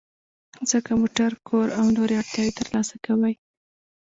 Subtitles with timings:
[0.71, 3.33] ځکه موټر، کور او نورې اړتیاوې ترلاسه کوئ.